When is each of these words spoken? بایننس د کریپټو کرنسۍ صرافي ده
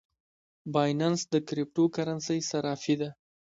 بایننس 0.73 1.19
د 1.33 1.35
کریپټو 1.47 1.83
کرنسۍ 1.95 2.39
صرافي 2.49 2.95
ده 3.01 3.09